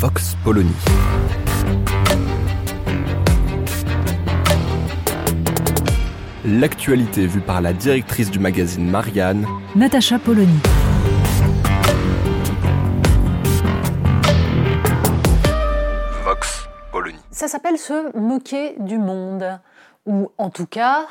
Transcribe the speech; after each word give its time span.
Vox 0.00 0.36
Polony. 0.44 0.70
L'actualité 6.44 7.26
vue 7.26 7.40
par 7.40 7.60
la 7.60 7.72
directrice 7.72 8.30
du 8.30 8.38
magazine 8.38 8.88
Marianne, 8.88 9.44
Natacha 9.74 10.20
Polony. 10.20 10.60
Vox 16.22 16.68
Polony. 16.92 17.18
Ça 17.32 17.48
s'appelle 17.48 17.76
se 17.76 18.16
moquer 18.16 18.76
du 18.78 18.98
monde, 18.98 19.58
ou 20.06 20.30
en 20.38 20.50
tout 20.50 20.66
cas 20.66 21.08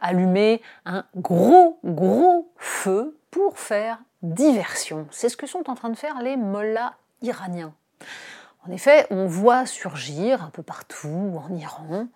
allumer 0.00 0.62
un 0.86 1.04
gros, 1.14 1.78
gros 1.84 2.50
feu 2.56 3.18
pour 3.30 3.58
faire 3.58 3.98
diversion. 4.22 5.06
C'est 5.10 5.28
ce 5.28 5.36
que 5.36 5.46
sont 5.46 5.68
en 5.68 5.74
train 5.74 5.90
de 5.90 5.98
faire 5.98 6.22
les 6.22 6.38
mollahs 6.38 6.94
iraniens. 7.20 7.74
En 8.66 8.72
effet, 8.72 9.06
on 9.10 9.26
voit 9.26 9.64
surgir 9.64 10.44
un 10.44 10.50
peu 10.50 10.62
partout 10.62 11.40
en 11.42 11.54
Iran 11.54 12.08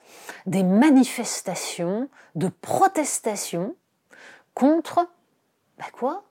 des 0.46 0.62
manifestations 0.62 2.08
de 2.34 2.48
protestation 2.48 3.74
contre, 4.54 5.08
bah 5.78 5.86
quoi? 5.92 6.24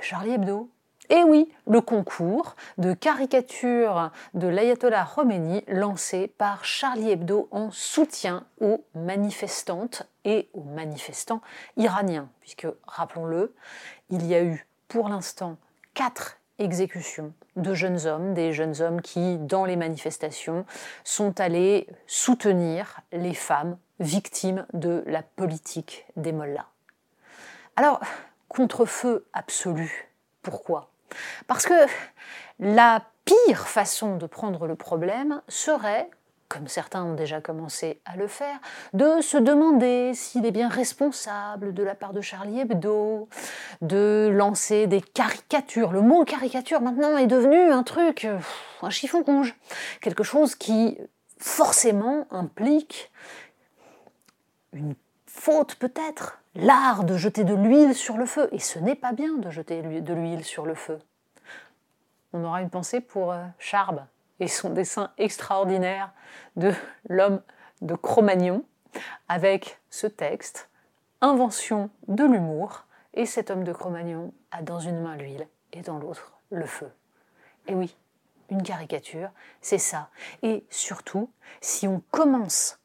Charlie 0.00 0.32
Hebdo. 0.32 0.70
Et 1.08 1.22
oui, 1.24 1.52
le 1.66 1.80
concours 1.80 2.56
de 2.78 2.94
caricature 2.94 4.10
de 4.34 4.46
l'ayatollah 4.48 5.06
Khomeini 5.14 5.62
lancé 5.68 6.26
par 6.26 6.64
Charlie 6.64 7.10
Hebdo 7.10 7.48
en 7.50 7.70
soutien 7.70 8.46
aux 8.60 8.84
manifestantes 8.94 10.04
et 10.24 10.48
aux 10.54 10.62
manifestants 10.62 11.42
iraniens. 11.76 12.28
Puisque, 12.40 12.66
rappelons-le, 12.86 13.54
il 14.10 14.26
y 14.26 14.34
a 14.34 14.42
eu 14.42 14.66
pour 14.88 15.08
l'instant 15.08 15.58
quatre 15.94 16.38
exécutions 16.62 17.32
de 17.56 17.74
jeunes 17.74 18.06
hommes, 18.06 18.34
des 18.34 18.52
jeunes 18.52 18.80
hommes 18.80 19.02
qui, 19.02 19.38
dans 19.38 19.64
les 19.64 19.76
manifestations, 19.76 20.64
sont 21.04 21.40
allés 21.40 21.86
soutenir 22.06 23.00
les 23.12 23.34
femmes 23.34 23.76
victimes 24.00 24.66
de 24.72 25.04
la 25.06 25.22
politique 25.22 26.06
des 26.16 26.32
mollahs. 26.32 26.68
Alors, 27.76 28.00
contre-feu 28.48 29.26
absolu, 29.32 30.10
pourquoi? 30.42 30.90
Parce 31.46 31.66
que 31.66 31.86
la 32.58 33.02
pire 33.24 33.68
façon 33.68 34.16
de 34.16 34.26
prendre 34.26 34.66
le 34.66 34.74
problème 34.74 35.42
serait 35.48 36.10
comme 36.52 36.68
certains 36.68 37.02
ont 37.02 37.14
déjà 37.14 37.40
commencé 37.40 38.02
à 38.04 38.14
le 38.14 38.26
faire, 38.26 38.60
de 38.92 39.22
se 39.22 39.38
demander 39.38 40.12
s'il 40.12 40.44
est 40.44 40.50
bien 40.50 40.68
responsable 40.68 41.72
de 41.72 41.82
la 41.82 41.94
part 41.94 42.12
de 42.12 42.20
Charlie 42.20 42.60
Hebdo, 42.60 43.30
de 43.80 44.30
lancer 44.30 44.86
des 44.86 45.00
caricatures. 45.00 45.92
Le 45.92 46.02
mot 46.02 46.26
caricature 46.26 46.82
maintenant 46.82 47.16
est 47.16 47.26
devenu 47.26 47.58
un 47.72 47.82
truc, 47.82 48.28
un 48.82 48.90
chiffon 48.90 49.22
rouge, 49.22 49.54
quelque 50.02 50.22
chose 50.22 50.54
qui 50.54 50.98
forcément 51.38 52.26
implique 52.30 53.10
une 54.74 54.94
faute 55.26 55.76
peut-être, 55.76 56.42
l'art 56.54 57.04
de 57.04 57.16
jeter 57.16 57.44
de 57.44 57.54
l'huile 57.54 57.94
sur 57.94 58.18
le 58.18 58.26
feu. 58.26 58.50
Et 58.52 58.58
ce 58.58 58.78
n'est 58.78 58.94
pas 58.94 59.12
bien 59.12 59.38
de 59.38 59.48
jeter 59.48 59.80
de 59.80 60.12
l'huile 60.12 60.44
sur 60.44 60.66
le 60.66 60.74
feu. 60.74 60.98
On 62.34 62.44
aura 62.44 62.60
une 62.60 62.70
pensée 62.70 63.00
pour 63.00 63.34
Charbe, 63.58 64.04
et 64.42 64.48
son 64.48 64.70
dessin 64.70 65.12
extraordinaire 65.18 66.12
de 66.56 66.74
l'homme 67.08 67.40
de 67.80 67.94
Cro-Magnon, 67.94 68.64
avec 69.28 69.78
ce 69.88 70.08
texte 70.08 70.68
Invention 71.20 71.90
de 72.08 72.24
l'humour, 72.24 72.84
et 73.14 73.24
cet 73.24 73.52
homme 73.52 73.62
de 73.62 73.72
Cro-Magnon 73.72 74.34
a 74.50 74.62
dans 74.62 74.80
une 74.80 75.00
main 75.00 75.16
l'huile 75.16 75.46
et 75.72 75.82
dans 75.82 75.96
l'autre 75.96 76.32
le 76.50 76.66
feu. 76.66 76.90
Et 77.68 77.76
oui, 77.76 77.96
une 78.50 78.64
caricature, 78.64 79.30
c'est 79.60 79.78
ça. 79.78 80.10
Et 80.42 80.66
surtout, 80.70 81.30
si 81.60 81.86
on 81.86 82.02
commence 82.10 82.80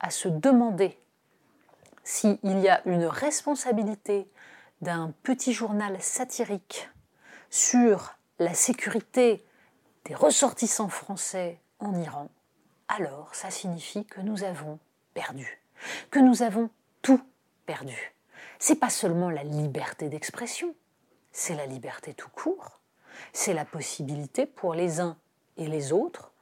à 0.00 0.08
se 0.08 0.28
demander 0.28 0.98
s'il 2.04 2.38
y 2.42 2.70
a 2.70 2.80
une 2.86 3.04
responsabilité 3.04 4.30
d'un 4.80 5.12
petit 5.22 5.52
journal 5.52 6.00
satirique 6.00 6.88
sur 7.50 8.14
la 8.38 8.54
sécurité 8.54 9.45
des 10.06 10.14
ressortissants 10.14 10.88
français 10.88 11.60
en 11.80 11.94
Iran, 12.00 12.28
alors 12.88 13.34
ça 13.34 13.50
signifie 13.50 14.06
que 14.06 14.20
nous 14.20 14.44
avons 14.44 14.78
perdu, 15.14 15.60
que 16.10 16.20
nous 16.20 16.42
avons 16.42 16.70
tout 17.02 17.20
perdu. 17.66 18.14
C'est 18.58 18.76
pas 18.76 18.90
seulement 18.90 19.30
la 19.30 19.42
liberté 19.42 20.08
d'expression, 20.08 20.74
c'est 21.32 21.56
la 21.56 21.66
liberté 21.66 22.14
tout 22.14 22.30
court, 22.30 22.80
c'est 23.32 23.52
la 23.52 23.64
possibilité 23.64 24.46
pour 24.46 24.74
les 24.74 25.00
uns 25.00 25.16
et 25.56 25.66
les 25.66 25.92
autres 25.92 26.32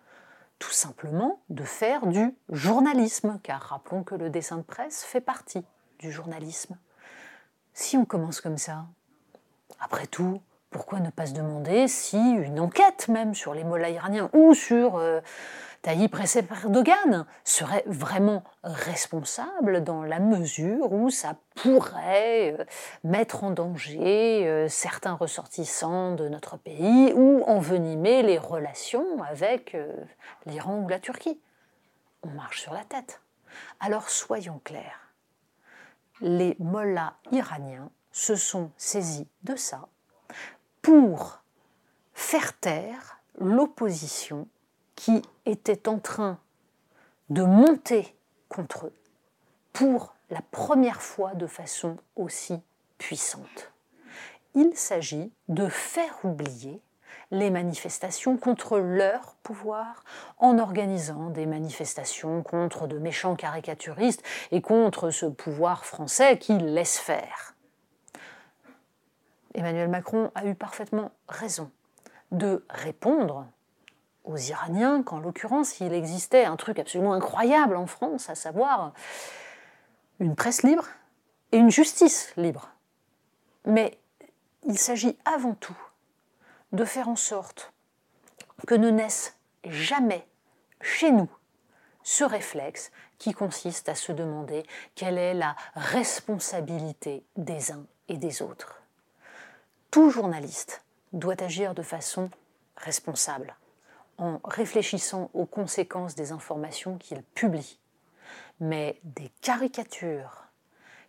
tout 0.58 0.70
simplement 0.70 1.41
de 1.48 1.64
faire 1.64 2.06
du 2.06 2.34
journalisme, 2.48 3.41
car 3.42 3.60
rappelons 3.60 4.04
que 4.04 4.14
le 4.14 4.31
dessin 4.31 4.58
de 4.58 4.62
presse 4.62 5.04
fait 5.04 5.20
partie 5.20 5.64
du 5.98 6.12
journalisme. 6.12 6.78
Si 7.72 7.96
on 7.96 8.04
commence 8.04 8.41
comme 8.41 8.58
ça, 8.58 8.86
après 9.81 10.06
tout, 10.06 10.41
pourquoi 10.74 10.98
ne 10.98 11.10
pas 11.10 11.26
se 11.26 11.34
demander 11.34 11.86
si 11.86 12.18
une 12.18 12.58
enquête 12.58 13.06
même 13.06 13.32
sur 13.32 13.54
les 13.54 13.62
mollahs 13.62 13.92
iraniens 13.92 14.28
ou 14.32 14.54
sur 14.54 14.96
euh, 14.96 15.20
Tayyip 15.82 16.16
Erdogan 16.50 17.26
serait 17.44 17.84
vraiment 17.86 18.42
responsable 18.64 19.84
dans 19.84 20.02
la 20.02 20.18
mesure 20.18 20.92
où 20.92 21.10
ça 21.10 21.36
pourrait 21.54 22.56
euh, 22.58 22.64
mettre 23.04 23.44
en 23.44 23.52
danger 23.52 24.48
euh, 24.48 24.66
certains 24.68 25.12
ressortissants 25.12 26.16
de 26.16 26.28
notre 26.28 26.56
pays 26.56 27.12
ou 27.14 27.44
envenimer 27.44 28.24
les 28.24 28.38
relations 28.38 29.22
avec 29.22 29.76
l'Iran 30.46 30.80
ou 30.80 30.88
la 30.88 30.98
Turquie. 30.98 31.40
On 32.24 32.30
marche 32.30 32.62
sur 32.62 32.74
la 32.74 32.82
tête. 32.82 33.20
Alors 33.78 34.10
soyons 34.10 34.60
clairs. 34.64 35.12
Les 36.20 36.56
mollahs 36.58 37.14
iraniens 37.30 37.92
se 38.10 38.34
sont 38.34 38.72
saisis 38.76 39.28
de 39.44 39.54
ça 39.54 39.86
pour 40.84 41.42
faire 42.12 42.52
taire 42.58 43.18
l'opposition 43.38 44.46
qui 44.94 45.22
était 45.46 45.88
en 45.88 45.98
train 45.98 46.38
de 47.30 47.42
monter 47.42 48.14
contre 48.50 48.88
eux 48.88 48.94
pour 49.72 50.14
la 50.28 50.42
première 50.42 51.00
fois 51.00 51.32
de 51.34 51.46
façon 51.46 51.96
aussi 52.16 52.60
puissante. 52.98 53.72
Il 54.54 54.76
s'agit 54.76 55.32
de 55.48 55.68
faire 55.68 56.18
oublier 56.22 56.82
les 57.30 57.48
manifestations 57.48 58.36
contre 58.36 58.78
leur 58.78 59.36
pouvoir 59.42 60.04
en 60.36 60.58
organisant 60.58 61.30
des 61.30 61.46
manifestations 61.46 62.42
contre 62.42 62.86
de 62.86 62.98
méchants 62.98 63.36
caricaturistes 63.36 64.22
et 64.50 64.60
contre 64.60 65.08
ce 65.08 65.24
pouvoir 65.24 65.86
français 65.86 66.38
qui 66.38 66.58
laisse 66.58 66.98
faire. 66.98 67.53
Emmanuel 69.54 69.88
Macron 69.88 70.31
a 70.34 70.47
eu 70.47 70.54
parfaitement 70.54 71.12
raison 71.28 71.70
de 72.32 72.64
répondre 72.69 73.46
aux 74.25 74.37
Iraniens 74.37 75.02
qu'en 75.02 75.19
l'occurrence 75.19 75.81
il 75.81 75.93
existait 75.93 76.44
un 76.44 76.56
truc 76.56 76.78
absolument 76.78 77.12
incroyable 77.12 77.76
en 77.76 77.87
France, 77.87 78.28
à 78.31 78.34
savoir 78.34 78.93
une 80.19 80.34
presse 80.34 80.62
libre 80.62 80.88
et 81.52 81.58
une 81.58 81.70
justice 81.70 82.32
libre. 82.37 82.70
Mais 83.64 83.99
il 84.67 84.78
s'agit 84.78 85.17
avant 85.25 85.55
tout 85.55 85.76
de 86.73 86.84
faire 86.84 87.08
en 87.08 87.17
sorte 87.17 87.73
que 88.67 88.75
ne 88.75 88.90
naisse 88.90 89.37
jamais 89.64 90.26
chez 90.81 91.12
nous 91.12 91.31
ce 92.02 92.25
réflexe 92.25 92.90
qui 93.19 93.32
consiste 93.32 93.88
à 93.88 93.94
se 93.94 94.12
demander 94.12 94.64
quelle 94.94 95.19
est 95.19 95.34
la 95.34 95.56
responsabilité 95.75 97.25
des 97.37 97.73
uns 97.73 97.87
et 98.08 98.19
des 98.19 98.43
autres 98.43 98.83
tout 99.94 100.11
journaliste 100.11 100.82
doit 101.12 101.41
agir 101.41 101.73
de 101.73 101.82
façon 101.82 102.29
responsable, 102.76 103.55
en 104.19 104.41
réfléchissant 104.43 105.31
aux 105.35 105.46
conséquences 105.46 106.17
des 106.17 106.32
informations 106.32 106.99
qu'il 106.99 107.23
publie. 107.23 107.79
Mais 108.58 108.99
des 109.05 109.31
caricatures 109.41 110.46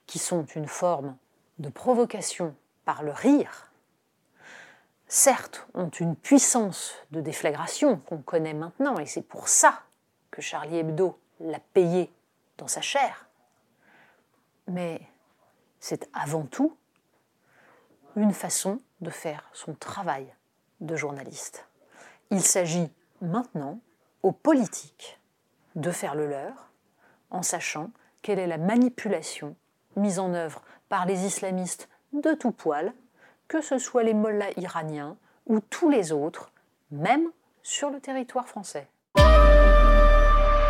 qui 0.06 0.20
sont 0.20 0.46
une 0.46 0.68
forme 0.68 1.18
de 1.58 1.70
provocation 1.70 2.56
par 2.86 3.02
le 3.02 3.12
rire, 3.12 3.72
certes, 5.08 5.66
ont 5.74 5.90
une 5.90 6.16
puissance 6.16 6.94
de 7.10 7.22
déflagration 7.22 7.98
qu'on 7.98 8.22
connaît 8.22 8.54
maintenant, 8.54 9.00
et 9.00 9.08
c'est 9.08 9.24
pour 9.24 9.48
ça 9.48 9.82
que 10.30 10.44
Charlie 10.44 10.78
Hebdo 10.78 11.20
l'a 11.40 11.60
payé 11.74 12.14
dans 12.60 12.68
sa 12.68 12.82
chair, 12.82 13.28
mais 14.68 15.02
c'est 15.80 16.08
avant 16.14 16.46
tout 16.46 16.78
une 18.16 18.34
façon 18.34 18.80
de 19.02 19.10
faire 19.10 19.50
son 19.54 19.74
travail 19.74 20.26
de 20.82 20.96
journaliste. 20.96 21.66
Il 22.32 22.42
s'agit 22.42 22.90
maintenant 23.22 23.80
aux 24.24 24.32
politiques 24.32 25.20
de 25.76 25.92
faire 25.92 26.16
le 26.16 26.28
leur 26.28 26.72
en 27.30 27.42
sachant 27.42 27.92
quelle 28.22 28.40
est 28.40 28.48
la 28.48 28.58
manipulation 28.58 29.56
mise 29.96 30.20
en 30.20 30.34
œuvre 30.34 30.64
par 30.90 31.06
les 31.06 31.26
islamistes 31.26 31.90
de 32.14 32.34
tout 32.34 32.52
poil, 32.52 32.94
que 33.48 33.62
ce 33.62 33.78
soit 33.78 34.04
les 34.04 34.14
mollahs 34.14 34.52
iraniens 34.58 35.18
ou 35.46 35.60
tous 35.60 35.90
les 35.90 36.12
autres, 36.12 36.52
même 36.92 37.30
sur 37.62 37.90
le 37.90 38.00
territoire 38.00 38.48
français. 38.48 38.88